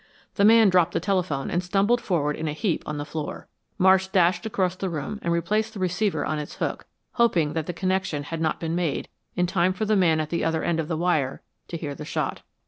[0.33, 3.47] The man dropped the telephone and stumbled forward in a heap on the floor.
[3.77, 7.71] Marsh dashed across the room and replaced the receiver on its hook, hoping that the
[7.71, 10.87] connection had not been made in time for the man at the other end of
[10.87, 12.41] the wire to hear the shot.